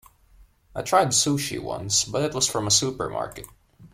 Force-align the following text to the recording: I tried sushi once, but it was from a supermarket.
I 0.73 0.81
tried 0.81 1.09
sushi 1.09 1.59
once, 1.61 2.05
but 2.05 2.23
it 2.23 2.33
was 2.33 2.47
from 2.49 2.65
a 2.65 2.71
supermarket. 2.71 3.45